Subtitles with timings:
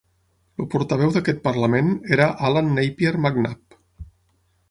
[0.61, 3.79] El portaveu d'aquest parlament era Allan Napier MacNab.